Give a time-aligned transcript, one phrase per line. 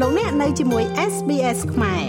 [0.00, 2.04] លោកអ្នកនៅជាមួយ SBS ខ្មែរ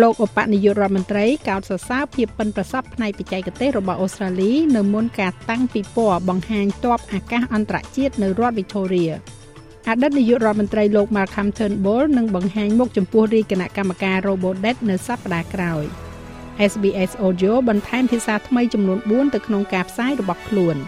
[0.00, 9.12] លោកឧបនាយករដ្ឋមន្ត្រីកោតសរសើរភាពប៉ិនប្រសប់ផ្នែកបច្ចេកទេសរបស់អូស្ត្រាលីនៅមុនការតាំងពិព័រណ៍បង្ហាញទ័ពអាកាសអន្តរជាតិនៅរដ្ឋ Victoria
[9.88, 15.84] អតីតនាយករដ្ឋមន្ត្រីលោក Malcolm Turnbull នឹងបង្ហាញមុខចំពោះរាជគណៈកម្មការ Robodebt នៅសប្តាហ៍ក្រោយ
[16.70, 20.78] SBS Audio បន្ថែមភាសាថ្មីចំនួន4ទៅក្នុងការផ្សាយរបស់ខ្លួន។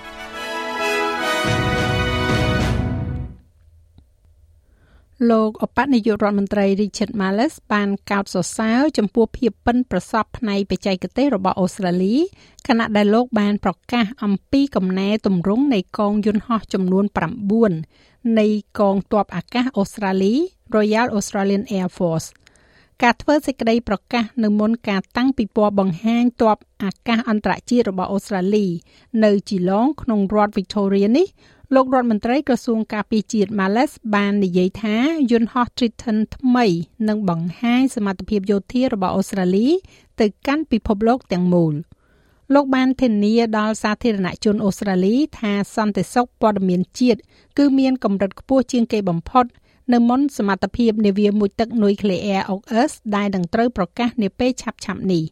[5.31, 12.17] លោកអបនាយករដ្ឋមន្ត្រី Richard Marles បានកោតសរសើរចំពោះភាពប៉ិនប្រសប់ផ្នែកបច្ចេកទេសរបស់អូស្ត្រាលី
[12.69, 17.05] ខណៈដែលលោកបានប្រកាសអំពីកំណែទម្រង់នៃកងយន្តហោះចំនួន
[17.73, 18.47] 9នៃ
[18.79, 20.35] កងទ័ពអាកាសអូស្ត្រាលី
[20.75, 22.29] Royal Australian Air Force
[23.03, 28.67] ការធ្វើសេចក្តីប្រកាសនៅមុនការតាំងពិព័រណ៍បង្ហាញទ័ពអាកាសអន្តរជាតិរបស់អូស្ត្រាលី
[29.25, 31.27] នៅជីឡងក្នុងរដ្ឋ Victoria នេះ
[31.75, 34.97] លោករដ្ឋមន្ត្រីក្រសួងការពារជាតិ Males បាននិយាយថា
[35.31, 36.67] យន្តហោះ Triton ថ្មី
[37.09, 39.69] នឹងបង្ហាញសមត្ថភាពយោធារបស់អូស្ត្រាលី
[40.21, 41.75] ទៅកាន់ពិភពលោកទាំងមូល
[42.55, 47.21] លោកបានធានាដល់សាធារណជនអូស្ត្រាលី ថាសន្តិសុខព័ត៌មានជាតិ
[47.59, 49.45] គឺមានកម្រិតខ្ពស់ជាងគេបំផុត
[49.93, 55.25] នៅមុនសមត្ថភាពនាវាមួយទឹកនុយក្លេអ៊ែរ AUKUS ដែលនឹងត្រូវប្រកាសនាពេលឆាប់ៗនេះ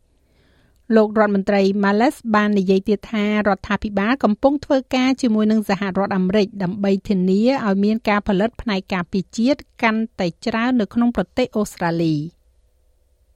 [0.97, 12.17] លោករដ្ឋមន្ត្រី Males បាននិយាយទៀតថារដ្ឋាភិបាលកំពុងធ្វើការជាមួយនឹងសហរដ្ឋអាមេរិកដើម្បីធានាឲ្យមានការផលិតផ្នែកការពារជាតិកាន់តែច្រើននៅក្នុងប្រទេសអូស្ត្រាលី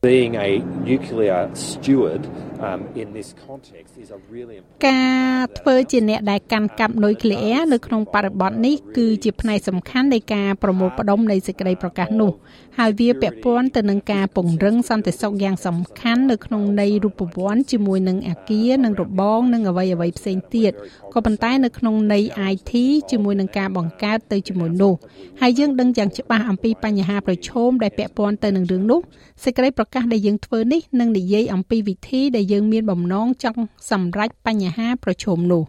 [0.07, 0.51] being a
[0.89, 2.23] nuclear steward
[2.67, 4.57] um in this context is a really
[4.89, 12.33] ការធ្វើជាអ្នកដែលកាន់កាប់នុយក្លេអ៊ែរនៅក្នុងបរិបទនេះគឺជាផ្នែកសំខាន់នៃការប្រមូលផ្ដុំនៃសេចក្តីប្រកាសនោះ
[12.79, 20.73] ហើយវាពាក់ព័ន្ធទៅនឹងការពង្រឹងសន្តិសុខយ៉ាងសំខាន់នៅក្នុងន័យរូបវ័ន្តជាមួយនឹងអាគារនិងរបងនិងអ្វីអ្វីផ្សេងទៀត
[21.15, 22.73] ក៏ប៉ុន្តែនៅក្នុងន័យ IT
[23.11, 24.95] ជាមួយនឹងការបង្កើតទៅជាមួយនោះ
[25.41, 29.01] ហើយយើងដឹងយ៉ាងច្បាស់អំពីបញ្ហាប្រឈមដែលពាក់ព័ន្ធទៅនឹងរឿងនោះ
[29.45, 35.65] សេចក្តីប្រកាសដែលយើងធ្វើនេះនឹងនិយាយអំពីវិធីដែលយើងមានបំណងចង់សម្រេចបញ្ហាប្រឈមនោះ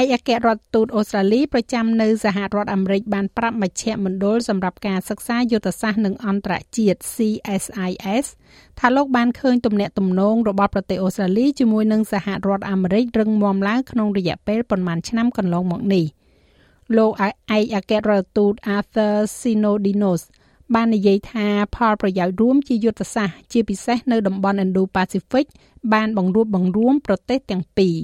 [0.00, 8.26] ឯកអគ្គរដ្ឋទូតអូស្ត្រាលីប្រចាំនៅសហរដ្ឋអាមេរិកបានប្រាប់មជ្ឈមណ្ឌលសម្រាប់ការសិក្សាយុទ្ធសាស្ត្រនិងអន្តរជាតិ CSIS
[8.78, 16.04] ថាលោកបានឃើញទំនាក់ទំនងរបស់ប្រទេសអូស្ត្រាលីជាមួយនឹងសហរដ្ឋអាមេរិករឹងមាំឡើងក្នុងរយៈពេលប្រមាណឆ្នាំកន្លងមកនេះ
[16.96, 17.32] លោកឯក
[17.74, 20.22] អគ្គរដ្ឋទូត Arthur Sinodinos
[20.74, 25.46] បាននិយាយថាផលប្រយោជន៍រួមជាយុទ្ធសាស្ត្រជាពិសេសនៅតំបន់ Indo-Pacific
[25.92, 27.96] បានបង្រួបបង្រួមប្រទេសទាំងពីរ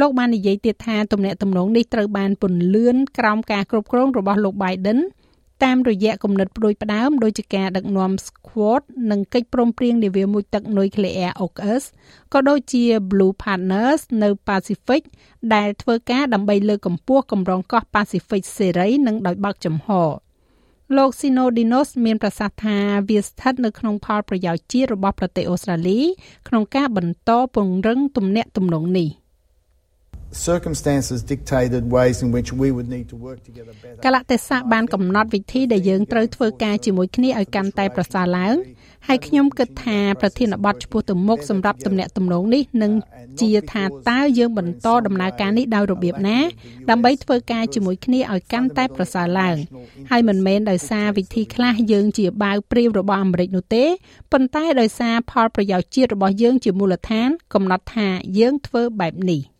[0.00, 4.98] លោកបាននិយាយទៀតថាទំនាក់ទំនងនេះត្រូវបានពន្លឿនក្រោមការគ្រប់គ្រងរបស់លោក Biden
[5.64, 11.82] តាមរយៈគំនិតផ្ដួចផ្ដើមដោយជាការដឹកនាំ Squad និងកិច្ចព្រមព្រៀងនាវាមួយទឹកនុយក្លេអ៊ែរ AUKUS
[12.32, 15.02] ក៏ដូចជា Blue Partners នៅ Pacific
[15.54, 20.10] ដែលធ្វើការដើម្បីលើកកម្ពស់កម្រងកោះ Pacific សេរីនិងដោយបើកចំហរ
[20.96, 22.76] លោក Sinodinos មានប្រសាសន៍ថា
[23.08, 26.00] វាស្ថិតនៅក្នុងផលប្រយោជន៍ជាតិរបស់ប្រទេសអូស្ត្រាលី
[26.48, 29.08] ក្នុងការបន្តពង្រឹងទំនាក់ទំនងនេះ។
[30.34, 38.54] circumstances dictated ways in which we would need to work together better កលៈទេសៈបានកំណត់វិធីដែលយើងត្រូវធ្វើការជាមួយគ្នាឲ្យកាន់តែប្រសើរឡើង
[39.08, 42.92] ហើយខ្ញុំគិតថាប្រធានបទចំពោះទៅមុខសម្រាប់ទំនាក់ទំនងនេះនឹង
[43.40, 46.38] ជាថាតើយើងបន្តដំណើរការនេះដោយរបៀបណា
[46.90, 49.56] ដើម្បីធ្វើការជាមួយគ្នាឲ្យកាន់តែប្រសើរឡើង
[50.10, 53.84] ហើយមិនមែនដោយសារវិធីខ្លះយើងជាបាវព្រាវរបស់អាមេរិកនោះទេ
[54.32, 58.08] ប៉ុន្តែដោយសារផលប្រយោជន៍ជាតិរបស់យើងជាមូលដ្ឋាន កំណត់ថា
[58.38, 59.53] យើងធ្វើបែបនេះ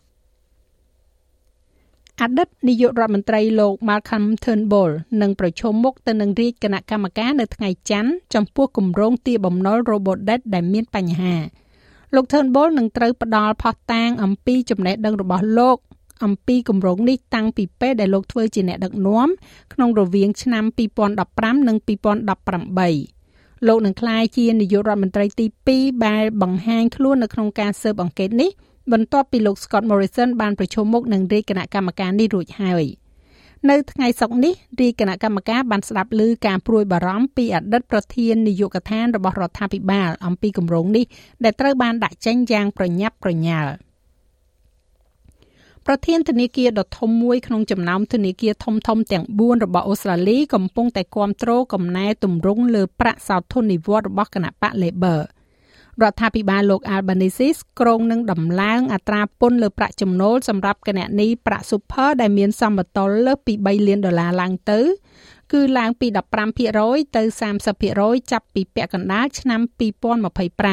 [2.22, 4.92] អតីតនាយករដ្ឋមន្ត្រីលោក Malcolm Turnbull
[5.22, 11.34] នឹងប្រជុំមុខទៅនឹងរាជគណៈកម្មការនៅថ្ងៃច័ន្ទចំពោះគម្រោងទារបំណុល Robodebt ដែលមានបញ្ហា
[12.14, 15.78] លោក Turnbull នឹងត្រូវផ្ដល់ផុសតាងអំពីចំណេះដឹងរបស់លោក
[16.24, 19.28] អំពីគម្រោងនេះតាំងពីពេលដែលលោកធ្វើជាអ្នកដឹកនាំ
[19.74, 20.64] ក្នុងរវាងឆ្នាំ
[21.16, 25.46] 2015និង2018លោកនឹងក្លាយជានាយករដ្ឋមន្ត្រីទី
[25.76, 28.50] 2ដែលបង្ហាញខ្លួននៅក្នុងការស៊ើបអង្កេតនេះ
[28.92, 32.84] បន្ទាប់ពីលោក Scott Morrison បានប្រជុំមុខនឹងរាជគណៈកម្មការនេះរួចហើយ
[33.70, 41.04] នៅថ្ងៃសុក្រនេះរាជគណៈកម្មការបានស្ដាប់ឮការព្រួយបារម្ភពីអតីតប្រធាននាយកដ្ឋានរបស់រដ្ឋាភិបាលអំពីគម្រោងនេះ
[41.44, 43.72] ដែលត្រូវបានដាក់ចេញយ៉ាងប្រញាប់ប្រញាល់
[45.86, 55.20] ប្រធានធនាគារដ៏ធំមួយក្នុងចំណោមធនាគារធំធំទាំង4របស់អូស្ត្រាលីកំពុងតែគាំទ្រកំណែទម្រង់លើប្រាក់សោធននិវត្តន៍របស់គណៈបក Labor។
[56.02, 57.48] រដ្ឋាភិបាលលោក Albanese
[57.80, 64.80] ក្រុងនឹងដំឡើងអត្រាពន្ធលើប្រាក់ចំណូលសម្រាប់គណនីប្រាក់ Super ដែលមានសមតុល្យលើសពី3លានដុល្លារឡើងទៅ
[65.52, 66.06] គឺឡើងពី
[66.56, 67.22] 15%ទៅ
[67.80, 69.60] 30%ចាប់ពីពាក់កណ្ដាលឆ្នាំ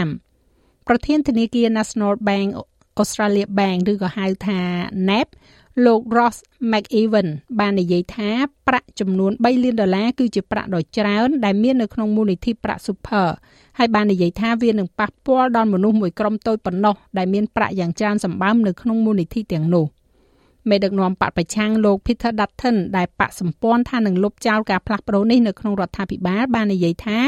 [0.07, 2.49] 2025ប្រធានធនាគារ National Bank
[3.01, 4.59] Australia Bank ឬក៏ហៅថា
[5.09, 5.27] NAB
[5.85, 6.37] លោក Ross
[6.71, 7.27] McEwen
[7.59, 8.29] បាននិយាយថា
[8.67, 13.27] ប្រាក់ចំនួន3លានដុល្លារគឺជាប្រាក់ដ៏ច្រើនដែលមាននៅក្នុងមូលនិធិប្រាក់ Super
[13.77, 19.85] ហើយបាននិយាយថាវានឹងប៉ះពាល់ដល់មនុស្សមួយក្រុមតូចប៉ុណ្ណោះដែលមានប្រាក់យ៉ាងច្រើនសម្បើមនៅក្នុងមូលនិធិទាំងនោះ។
[20.69, 27.19] មេដឹកនាំបកប្រឆាំងលោក Peter Dutton ដែលបកសម្ព័ន្ធថានឹងលុបចោលការផ្លាស់ប្តូរនេះនៅក្នុងរដ្ឋាភិបាលបាននិយាយថា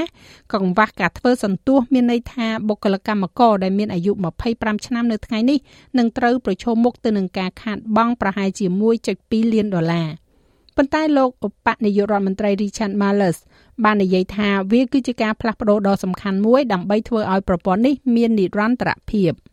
[0.53, 4.11] កង្វះការធ្វើសន្ទោសមានន័យថាបុគ្គលិកកម្មករដែលមានអាយុ
[4.49, 5.59] 25ឆ្នាំនៅថ្ងៃនេះ
[5.97, 8.65] នឹងត្រូវប្រឈមមុខទៅនឹងការខាតបង់ប្រហែលជា
[9.09, 10.09] 1.2លានដុល្លារ
[10.77, 13.37] ប៉ុន្តែលោកឧបនាយករដ្ឋមន្ត្រី Richard Marles
[13.83, 19.31] បាននិយាយថាវាគឺជាការផ្លាស់ប្តូរដ៏សំខាន់មួយដើម្បីធ្វើឲ្យប្រព័ន្ធនេះមាននិរន្តរភាព។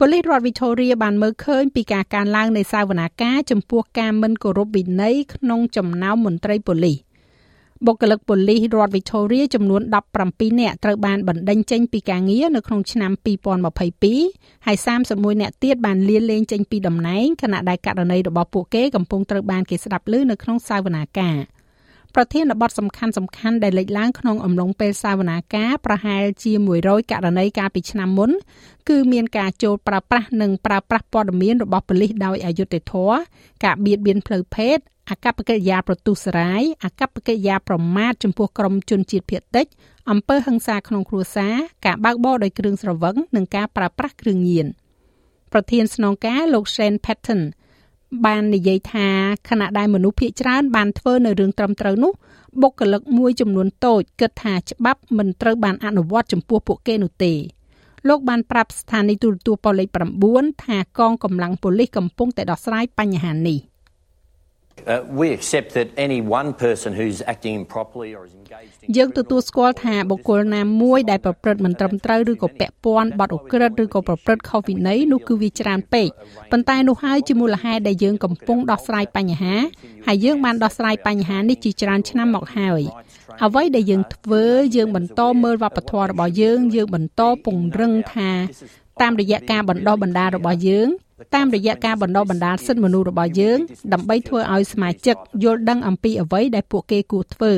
[0.00, 6.98] ប៉ូលីសរដ្ឋ Victoria បានមើលឃើញពីការកើនឡើងនៃសាវនាការចំពោះការមិនគោរពវិន័យក្នុងចំណោមមន្ត្រីប៉ូលីស
[7.86, 9.82] បុគ្គលិកប៉ូលីសរដ្ឋ Victoria ចំនួន
[10.22, 13.12] 17នាក់ត្រូវបានបណ្តេញចេញពីការងារនៅក្នុងឆ្នាំ
[13.88, 14.76] 2022ហើយ
[15.08, 21.36] 31នាក់ទៀតបានលាលែងចេញពីតំណែងខណៈដែលករណីរបស់ពួកគេកំពុងត្រូវបានគេស្ដាប់ឮនៅក្នុងសាវនាការ។
[22.14, 28.30] ប្រធានបទសំខាន់សំខាន់ដែលលេចឡើងក្នុងអំឡុងពេលសាវនាការប្រហែលជា100ករណីកាលពីឆ្នាំមុន
[28.88, 33.16] គឺមានការចូលប្រើប្រាស់និងប្រើប្រាស់ព័ត៌មានរបស់ប៉ូលីសដោយអយុត្តិធម៌
[33.64, 34.78] ការបៀតបៀនផ្លូវភេទ
[35.10, 39.66] អកប្បកិរិយាប្រទុសរាយអកប្បកិរិយាប្រមាថចំពោះក្រុមជនជាតិភៀតតិច
[40.10, 41.54] អំពើហិង្សាក្នុងគ្រួសារ
[41.86, 44.66] ការបើកបរដោយគ្រឿងស្រវឹងនិងការប្រើប្រាស់គ្រឿងញៀន
[45.52, 47.40] ប្រធានស្នងការលោក Shane Patton
[48.24, 49.08] បាននិយាយថា
[49.48, 52.12] ខណៈដែលមនុស្សភាគច្រើនបានធ្វើនៅរឿងត្រឹមត្រូវនោះ
[52.62, 57.32] បុគ្គលិកមួយចំនួនតូចគិតថាច្បាប់មិនត្រូវបានអនុវត្តចំពោះពួកគេនោះទេ
[58.08, 59.88] លោកបានប្រាប់ស្ថានីយទូរទស្សន៍ប៉ូលីស
[60.28, 63.58] 9ថាកងកម្លាំងប៉ូលីសកំពុងតែដោះស្រាយបញ្ហានេះ។
[68.96, 76.08] យើងទទួលស្គាល់ថាបុគ្គលណាមួយដែលប្រព្រឹត្តមិនត្រឹមត្រូវឬក៏ពាក់ព័ន្ធបទឧក្រិដ្ឋឬក៏ប្រព្រឹត្តខុសវិន័យនោះគឺវាច្រើនពេក
[76.52, 79.54] ប៉ុន្តែនោះហើយជាមូលហេតុដែលយើងកំពុងដោះស្រាយបញ្ហា
[80.06, 82.82] ហើយយើងបានដោះស្រាយបញ្ហានេះជាច្រើនឆ្នាំមកហើយ
[83.44, 84.44] អ្វីដែលយើងធ្វើ
[84.76, 88.30] យើងបន្តមើលវប្បធម៌របស់យើងយើងបន្តពង្រឹងថា
[89.02, 90.88] តាមរយៈការបណ្ដោះបណ្ដាលរបស់យើង
[91.34, 93.58] តាមរយៈការបណ្ដុះបណ្ដាលសិទ្ធិមនុស្សរបស់យើង
[93.92, 97.52] ដើម្បីធ្វើឲ្យសមាជិកយល់ដឹងអំពីអ្វីដែលពួកគេគួរធ្វើ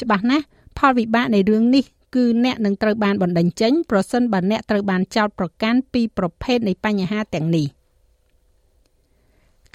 [0.00, 0.44] ច្បាស់ណាស់
[0.78, 1.84] ផលវិបាកនៃរឿងនេះ
[2.14, 7.66] គឺអ្នកនឹងត្រូវបានបណ្តេញចេញប្រសិនបើអ្នកត្រូវបានចោទប្រកាន់ពីប្រភេទនៃបញ្ហាទាំងនេះ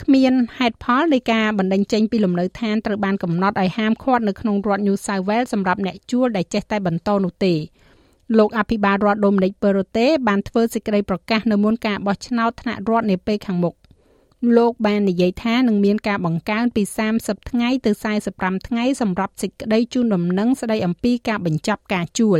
[0.03, 7.53] គ្មានហេតុផលនៃការបណ្តេញចេញពីលំនៅឋានត្រូវបានកំណត់ឲ្យហាមឃាត់នៅក្នុងរដ្ឋ New South Wales សម្រាប់អ្នកជួលដែលចេះតែបន្តនោះទេ
[8.37, 13.75] លោកអភិបាលរដ្ឋដូមីនិកប៉េរូតេបានធ្វើសេចក្តីប្រកាសនៅមុនការបោះឆ្នោតថ្នាក់រដ្ឋនាពេលខាងមុខ
[14.57, 16.83] លោកបាននិយាយថានឹងមានការបង្កើនពី
[17.15, 17.91] 30ថ្ងៃទៅ
[18.29, 22.39] 45ថ្ងៃសម្រាប់សេចក្តីជូនដំណឹងស្តីអំពីការបញ្ចប់ការជួល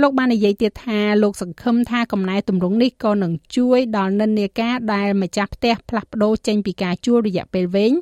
[0.00, 7.92] លោកបាននិយាយទៀតថាលោកសង្ឃឹមថាកំណែទម្រង់នេះក៏នឹងជួយដល់និន្នាការដែលម្ចាស់ផ្ទះផ្លាស់ប្ដូរចេញពីការជួលរយៈពេលវែង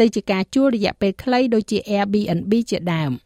[0.00, 3.12] ទៅជាការជួលរយៈពេលខ្លីដូចជា Airbnb ជាដើម។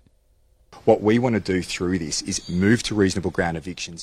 [0.88, 4.00] What we want to do through this is move to reasonable ground evictions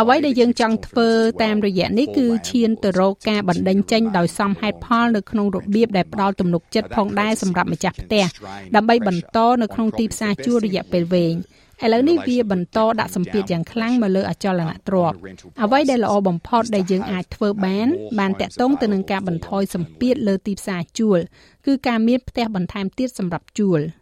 [0.00, 1.08] អ្វីដែលយើងចង់ធ្វើ
[1.44, 8.24] តាមរយៈនេះគឺឈានទៅរកការបណ្ដេញចេញដោយសមហេតុផលនៅក្នុងរបៀបដែលផ្ដល់ទំនុកចិត្តផងដែរសម្រាប់ម្ចាស់ផ្ទះ
[8.76, 11.34] ដើម្បីបន្តនៅក្នុងទីផ្សារជួលរយៈពេលវែង
[11.84, 15.16] ឥឡូវនេះវាបន្តដាក់សម្ពាធយ៉ាងខ្លាំងមកលើអចលនទ្រព្យ
[15.62, 17.88] អ្វីដែលល្អបំផុតដែលយើងអាចធ្វើបាន
[18.18, 21.18] បានតាក់ទងទៅនឹងការបន្ថយសម្ពាធលើទីផ្សារជួល
[21.66, 23.80] គឺការមានផ្ទះបន្ថែមទៀតសម្រាប់ជួល។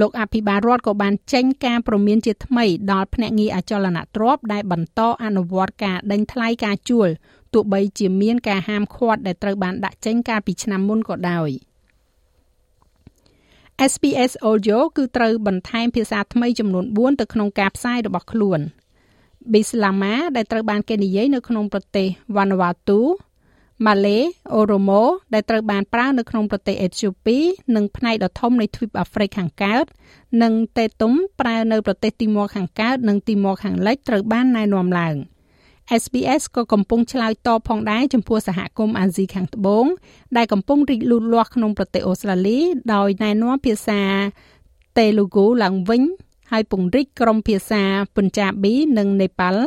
[0.00, 7.08] លោកអភិបាលរដ្ឋក៏បានចេញការព្រមានជាថ្មីដល់ភ្នាក់ងារអចលនទ្រព្យដែលបន្តអនុវត្តការដេញថ្លៃការជួល
[7.54, 11.50] ទោះបីជាមានការហាមឃាត់ដែលត្រូវបានដាក់ចេញកាលពីឆ្នាំមុនក៏ដោយ
[13.92, 18.60] SPS Audio គឺត្រូវបន្ថែមភាសាថ្មីចំនួន4ទៅក្នុងការផ្សាយរបស់ខ្លួន
[19.52, 23.00] Bislama ដែលត្រូវបានគេនិយាយនៅក្នុងប្រទេស Vanuatu
[23.86, 24.18] ម៉ាឡេ
[24.54, 25.02] អូរ៉ូម៉ូ
[25.34, 27.36] ដែលត្រូវបានប្រើនៅក្នុងប្រទេសអេត្យូពី
[27.76, 29.84] និងផ្នែកដ៏ធំនៃទ្វីបអាហ្វ្រិកខាងកើត
[30.42, 35.14] និងតេតុំប្រើនៅប្រទេសទីម៉ូខាងកើតនិងទីម៉ូខាងលិចត្រូវបានណែនាំឡើង
[36.02, 39.86] SBS ក៏កំពុងឆ្លើយតបផងដែរចំពោះសហគមន៍អាស៊ីខាងត្បូង
[40.36, 42.58] ដែលកំពុងរីកលូតលាស់ក្នុងប្រទេសអូស្ត្រាលី
[42.94, 44.02] ដោយណែនាំភាសា
[44.98, 46.02] តេលូហ្គូឡើងវិញ
[46.50, 47.82] ហើយពង្រីកក្រុមភាសា
[48.14, 49.64] ពុនចាប៊ីនិងនេប៉ាល់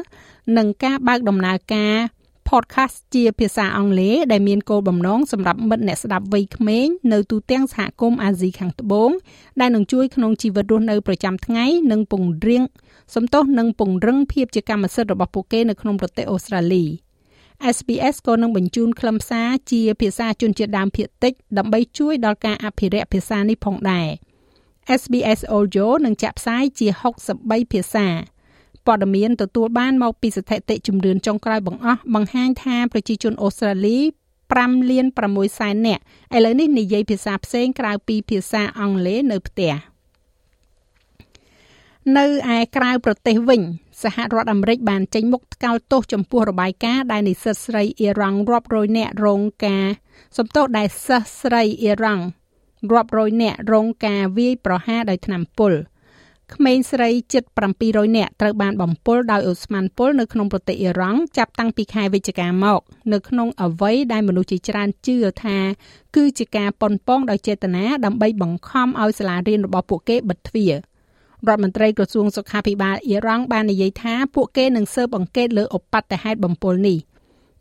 [0.58, 1.96] និងការបើកដំណើរការ
[2.52, 9.10] podcast ជាភាសាអង់គ្លេសដែលមានគោលបំណងសម្រាប់មិត្តអ្នកស្ដាប់វ័យក្មេងនៅទូទាំងសហគមន៍អាស៊ីខាងត្បូង
[9.60, 12.64] ដែលនឹងជួយក្នុងជីវិតរស់នៅប្រចាំថ្ងៃនិងពង្រៀង
[13.16, 16.86] សំទោសនិងពង្រឹងភាពជាកម្មសិទ្ធិរបស់ពួកគេនៅក្នុងប្រទេសអូស្ត្រាលី
[17.76, 24.08] SBS ក៏នឹងបញ្ជូនខ្លឹមសារជាភាសាជនជាតិដើមភាគតិចដើម្បីជួយដល់ការអភិរក្សភាសានេះផងដែរ
[25.00, 26.88] SBS Audio នឹងចាក់ផ្សាយជា
[27.32, 28.08] 63ភាសា
[28.86, 33.98] ព័ត៌មានទទួលបានមកពីស្ថិតិជំរឿនចុងក្រោយបង្អស់បង្ហាញថាប្រជាជនអូស្ត្រាលី
[34.44, 36.02] 5លាន6សែននាក់
[36.36, 39.74] ឥឡូវនេះនិយាយភាសាផ្សេងក្រៅពីភាសាអង់គ្លេសនៅផ្ទះ
[42.18, 43.62] នៅឯក្រៅប្រទេសវិញ
[44.04, 49.86] សហរដ្ឋអាមេរិកបានចេញមុខថ្កោលទោសចំពោះរបាយការណ៍ដែលនិស្សិតស្រីអ៊ីរ៉ង់រាប់រយនាក់រងការ
[50.38, 52.24] សំទោសដែលសិស្សស្រីអ៊ីរ៉ង់
[52.92, 55.74] រាប់រយនាក់រងការវាយប្រហារដោយថ្នាំពុល
[56.56, 57.44] ក្មេងស្រីជិត
[57.82, 62.80] 700នាក់ត្រូវបានបំពុលដោយអូស្មန်ពុលនៅក្នុងប្រទេសអ៊ីរ៉ង់ចាប់តាំងពីខែវិច្ឆិកាមក
[63.14, 65.58] នៅក្នុងអវ័យដែលមនុស្សជាច្រើនជឿថា
[66.16, 70.74] គឺជាការប៉ុនប៉ងដោយចេតនាដើម្បីបង្ខំឲ្យសាលារៀនរបស់ពួកគេបិទទ្វារ
[71.48, 76.98] រដ្ឋមន្ត្រីក្រសួងសុខាភិបាលអ៊ីរ៉ង់បាននិយាយថាពួកគេនឹងស៊ើបអង្កេតលើឧបទ្ទហេតុបំពុលនេះ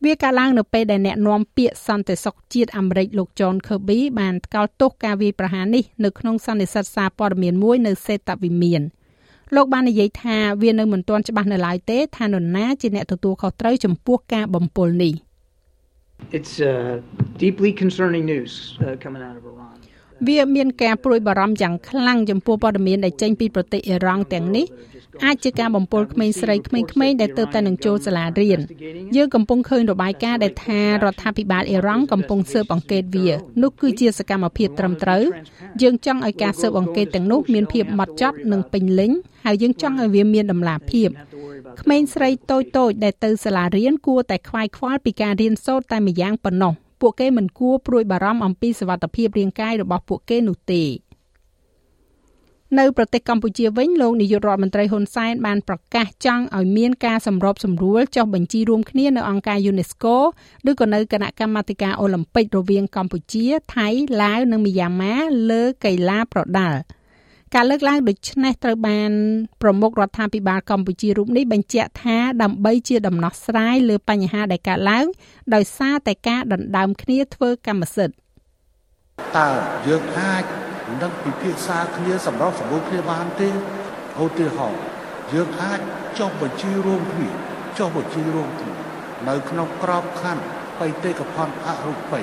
[0.04, 8.82] វាកាលឡើងនៅពេលដែលអ្នកនាំពាក្យសន្តិសុខជាតិអាមេរិកលោក John Kirby បានថ្កោលទោសការវាយប្រហារនេះនៅក្នុងសន្និសីទសារព័ត៌មានមួយនៅសេតវិមាន
[9.54, 15.14] លោកបាននិយាយថាវានៅមិនទាន់ច្បាស់នៅឡើយទេថានរណាជាអ្នកទទួលខុសត្រូវចំពោះការបំពុលនេះ
[16.38, 17.00] It's uh,
[17.44, 18.52] deeply concerning news
[18.84, 19.79] uh, coming out of Iran.
[20.28, 24.66] វាមានការព្រួយបារម្ភយ៉ាងខ្លាំងចំពោះព័ត៌មានដែលចេញពីប្រទេសអ៊ីរ៉ង់ទាំងនេះ
[25.24, 28.58] អាចជាការបំពុលក្មេងស្រីក្មេងៗដែលទើបតែនឹងចូលសាលារៀន
[29.16, 33.28] យើងកំពុងឃើញរបាយការណ៍ដែលថារដ្ឋាភិបាលអ៊ីរ៉ង់កំពុងស៊ើបអង្កេតវា
[33.62, 35.22] នោះគឺជាសកម្មភាពត្រឹមត្រូវ
[35.82, 39.10] យើងចង់ឲ្យការស៊ើបអង្កេតទាំងនោះមានភាពម៉ត់ចត់និងពេញលេញ
[39.44, 41.08] ហើយយើងចង់ឲ្យវាមានតម្លាភាព
[41.80, 50.84] ក្មេងស្រីតូចៗដែលទៅសាលារៀនគួរតែខ្វាយខ្វល់ពីការរៀនសូត្រតែម្យ៉ាងប៉ុណ្ណោះ ពួកគេមិនគួរព្រួយបារម្ភអំពីសុវត្ថិភាពរាងកាយរបស់ពួកគេនោះទេ
[52.78, 60.14] នៅប្រទេសកម្ពុជាវិញលោកនាយករដ្ឋមន្ត្រីហ៊ុនសែនបានប្រកាសចង់ឲ្យមានការសម្របសម្រួលចុះបញ្ជីរួមគ្នានៅអង្គការ UNESCO
[60.70, 63.88] ឬក៏នៅគណៈកម្មាធិការអូឡ িম্প ិករវាងកម្ពុជា ថៃ
[64.22, 65.16] ឡាវនិងមីយ៉ាន់ម៉ា
[65.50, 66.78] លើកីឡាប្រដាល់
[67.54, 69.10] ការលើកឡើងដូចនេះត្រូវបាន
[69.62, 75.06] ប្រមុខរដ្ឋាភិបាលកម្ពុជារូបនេះបញ្ជាក់ថាដើម្បីជាដំណោះស្រាយលើបញ្ហាដែលកើតឡើង
[75.54, 78.16] ដោយសារតែការដណ្ដើមគ្នាធ្វើកម្មសិទ្ធិ
[79.38, 79.50] តើ
[79.86, 80.44] យើងអាច
[81.02, 83.48] នឹងពិភាក្សាគ្នាសម្រាប់សម្រួលគ្នាបានទេ
[84.22, 84.82] ឧទាហរណ៍
[85.32, 85.80] យើងអាច
[86.18, 87.30] ចុះបញ្ជីរួមគ្នា
[87.78, 88.72] ចុះបញ្ជីរួមគ្នា
[89.28, 90.42] នៅក្នុងក្របខ័ណ្ឌ
[90.80, 92.20] បេតិកភណ្ឌអរូបី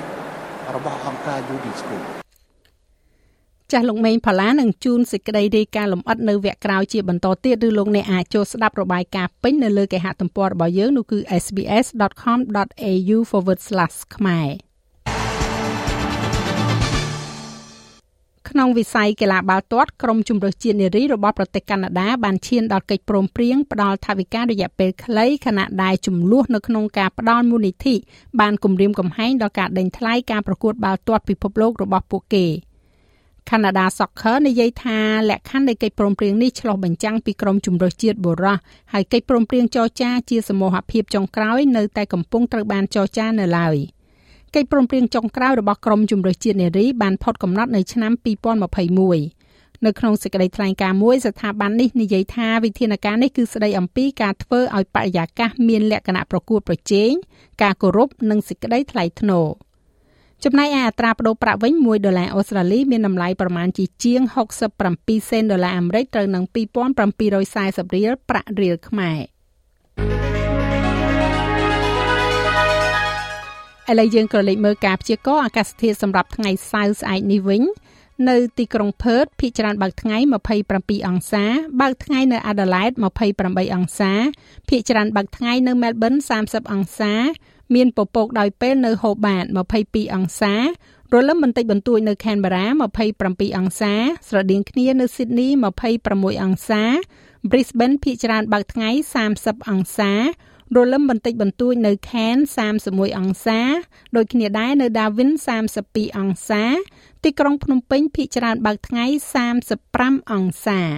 [0.76, 2.17] របស់អង្គការ UNESCO
[3.72, 13.18] ចាស់លោកមេងផល្លានឹងជូនសេចក្តីរាយការណ៍លម្អិតនៅវគ្គក្រោយជាបន្តទៀតឬលោកអ្នកអាចចូលស្ដាប់របាយការណ៍ពេញនៅលើគេហទំព័ររបស់យើងនោះគឺ sbs.com.au/
[14.16, 14.48] ខ្មែរ
[18.50, 27.96] ក្នុងវិស័យកីឡាបាល់ទាត់ក្រុមជម្រើសជាតិនារីរបស់ប្រទេសកាណាដាបានឈានដល់កិច្ចព្រមព្រៀងផ្ដល់ថវិការយៈពេលខ្លីខណៈដែលចំនួននៅក្នុងការផ្ដល់មូលនិធិ
[28.40, 32.46] បានគម្រាមកំហែងដល់ការដេញថ្លៃការប្រកួតបាល់ទាត់ពិភពលោករបស់ពួកគេ
[33.50, 35.00] Canada Soccer និយាយថា
[35.30, 38.58] លក្ខខណ្ឌនៃកិច្ចព្រមព្រៀងនេះឆ្លុះបញ្ចាំងពីក្រុមជម្រើសជាតិបុរស
[38.94, 43.78] ហើយកិច្ចព្រមព្រៀងចរចាជាសមូហភាពចុងក្រោយនៅតែកំពុងត្រូវបានចរចានៅឡើយ។
[44.56, 48.12] កិច្ចព្រមព្រៀងចុងក្រោយរបស់ក្រមជំរើសជាតិនារីបានផុតកំណត់នៅឆ្នាំ
[49.18, 57.12] 2021នៅក្នុងសេចក្តីថ្លែងការណ៍មួយស្ថាប័ននេះនិយាយថាវិធានការនេះគឺស្តីអំពីការធ្វើឲ្យបរិយាកាសមានលក្ខណៈប្រកួតប្រជែង
[57.64, 59.48] ការគោរពនិងសេចក្តីថ្លៃថ្នូរ
[60.44, 64.22] ចំណែកឯអត្រាប្តូរប្រាក់វិញ1ដុល្លារអូស្ត្រាលីមានតម្លៃប្រមាណជាជាង
[64.76, 69.20] 67សេនដុល្លារអាមេរិកត្រូវនឹង2740រៀលប្រាក់រៀលខ្មែរ
[73.90, 77.64] ឥឡូវយើងក៏លេខមើលការព្យាករណ៍អាកាសធាតុសម្រាប់ថ្ងៃសៅរ៍ស្អែកនេះវិញ
[78.30, 80.18] នៅទីក្រុងផឺតភាគច្រើនបើកថ្ងៃ
[80.64, 81.44] 27អង្សា
[81.82, 82.92] បើកថ្ងៃនៅអាដាលេដ
[83.34, 84.12] 28អង្សា
[84.70, 86.14] ភាគច្រើនបើកថ្ងៃនៅមែលប៊ន
[86.44, 87.14] 30អង្សា
[87.76, 89.46] មានពពកដោយពេលនៅហូបាត
[89.80, 90.56] 22អង្សា
[91.14, 92.66] រលឹមបន្តិចបន្តួចនៅខេនបារ៉ា
[93.14, 93.94] 27អង្សា
[94.30, 95.48] ស្រដៀងគ្នានៅស៊ីដនី
[95.96, 96.84] 26អង្សា
[97.50, 98.90] Brisbane ភាគច្រើនបើកថ្ងៃ
[99.30, 100.12] 30អង្សា
[100.76, 102.36] រលឹមបន្តិចបន្តួចនៅខេន
[102.78, 103.60] 31អង្សា
[104.16, 105.30] ដូចគ្នាដែរនៅដាវិន
[105.76, 106.64] 32អង្សា
[107.24, 109.06] ទីក្រុងភ្នំពេញភាគច្រើនបើកថ្ងៃ
[109.68, 110.98] 35អង្សាច